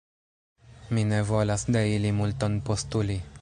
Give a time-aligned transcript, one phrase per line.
[0.97, 3.21] Mi ne volas de ili multon postuli.